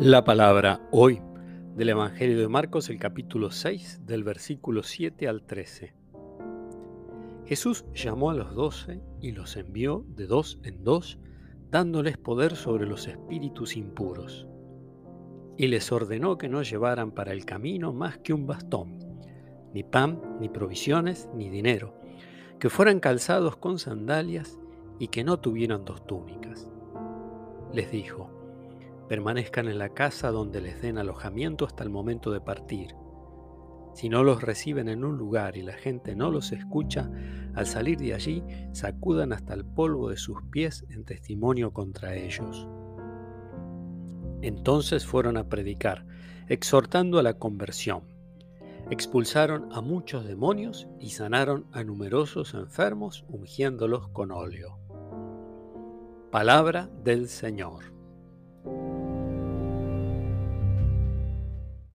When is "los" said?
8.34-8.54, 9.32-9.56, 12.86-13.08, 34.22-34.42, 36.30-36.52